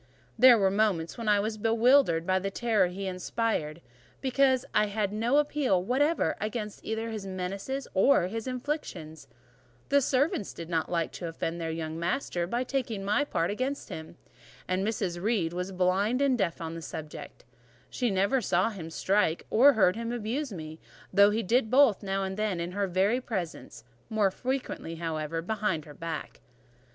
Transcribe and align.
There 0.35 0.57
were 0.57 0.71
moments 0.71 1.15
when 1.15 1.29
I 1.29 1.39
was 1.39 1.59
bewildered 1.59 2.25
by 2.25 2.39
the 2.39 2.49
terror 2.49 2.87
he 2.87 3.05
inspired, 3.05 3.81
because 4.19 4.65
I 4.73 4.87
had 4.87 5.13
no 5.13 5.37
appeal 5.37 5.83
whatever 5.83 6.35
against 6.41 6.83
either 6.83 7.11
his 7.11 7.27
menaces 7.27 7.87
or 7.93 8.25
his 8.25 8.47
inflictions; 8.47 9.27
the 9.89 10.01
servants 10.01 10.53
did 10.53 10.69
not 10.69 10.91
like 10.91 11.11
to 11.11 11.27
offend 11.27 11.61
their 11.61 11.69
young 11.69 11.99
master 11.99 12.47
by 12.47 12.63
taking 12.63 13.05
my 13.05 13.23
part 13.23 13.51
against 13.51 13.89
him, 13.89 14.17
and 14.67 14.83
Mrs. 14.83 15.21
Reed 15.21 15.53
was 15.53 15.71
blind 15.71 16.19
and 16.19 16.35
deaf 16.35 16.59
on 16.61 16.73
the 16.73 16.81
subject: 16.81 17.45
she 17.87 18.09
never 18.09 18.41
saw 18.41 18.71
him 18.71 18.89
strike 18.89 19.45
or 19.51 19.73
heard 19.73 19.95
him 19.95 20.11
abuse 20.11 20.51
me, 20.51 20.79
though 21.13 21.29
he 21.29 21.43
did 21.43 21.69
both 21.69 22.01
now 22.01 22.23
and 22.23 22.37
then 22.37 22.59
in 22.59 22.71
her 22.71 22.87
very 22.87 23.21
presence, 23.21 23.83
more 24.09 24.31
frequently, 24.31 24.95
however, 24.95 25.43
behind 25.43 25.85
her 25.85 25.93
back. 25.93 26.41